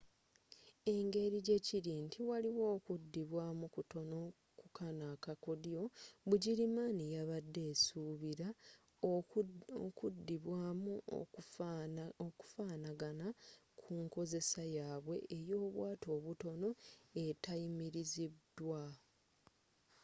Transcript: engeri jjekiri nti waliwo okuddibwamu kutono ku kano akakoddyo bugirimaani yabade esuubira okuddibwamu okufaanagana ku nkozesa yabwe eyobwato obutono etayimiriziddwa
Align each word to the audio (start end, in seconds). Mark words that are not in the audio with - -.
engeri 0.93 1.37
jjekiri 1.45 1.93
nti 2.05 2.19
waliwo 2.29 2.63
okuddibwamu 2.77 3.65
kutono 3.75 4.19
ku 4.59 4.67
kano 4.77 5.03
akakoddyo 5.15 5.81
bugirimaani 6.29 7.05
yabade 7.15 7.61
esuubira 7.71 8.47
okuddibwamu 9.87 10.93
okufaanagana 12.25 13.27
ku 13.79 13.89
nkozesa 14.03 14.61
yabwe 14.77 15.15
eyobwato 15.37 16.07
obutono 16.17 16.69
etayimiriziddwa 17.25 18.81